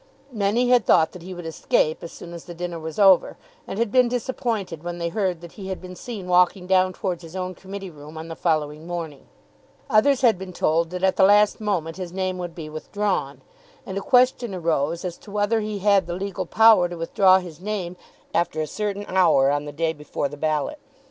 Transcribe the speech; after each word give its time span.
Many 0.33 0.69
had 0.69 0.83
thought 0.83 1.11
that 1.11 1.21
he 1.21 1.31
would 1.31 1.45
escape 1.45 1.99
as 2.01 2.11
soon 2.11 2.33
as 2.33 2.45
the 2.45 2.55
dinner 2.55 2.79
was 2.79 2.97
over, 2.97 3.37
and 3.67 3.77
had 3.77 3.91
been 3.91 4.07
disappointed 4.07 4.81
when 4.81 4.97
they 4.97 5.09
heard 5.09 5.41
that 5.41 5.51
he 5.51 5.67
had 5.67 5.79
been 5.79 5.95
seen 5.95 6.25
walking 6.27 6.65
down 6.65 6.91
towards 6.93 7.21
his 7.21 7.35
own 7.35 7.53
committee 7.53 7.91
room 7.91 8.17
on 8.17 8.27
the 8.27 8.35
following 8.35 8.87
morning. 8.87 9.27
Others 9.91 10.21
had 10.21 10.39
been 10.39 10.53
told 10.53 10.89
that 10.89 11.03
at 11.03 11.17
the 11.17 11.23
last 11.23 11.61
moment 11.61 11.97
his 11.97 12.11
name 12.11 12.39
would 12.39 12.55
be 12.55 12.67
withdrawn, 12.67 13.41
and 13.85 13.95
a 13.95 14.01
question 14.01 14.55
arose 14.55 15.05
as 15.05 15.19
to 15.19 15.29
whether 15.29 15.59
he 15.59 15.77
had 15.77 16.07
the 16.07 16.15
legal 16.15 16.47
power 16.47 16.89
to 16.89 16.97
withdraw 16.97 17.37
his 17.37 17.61
name 17.61 17.95
after 18.33 18.59
a 18.59 18.65
certain 18.65 19.05
hour 19.07 19.51
on 19.51 19.65
the 19.65 19.71
day 19.71 19.93
before 19.93 20.27
the 20.27 20.35
ballot. 20.35 20.79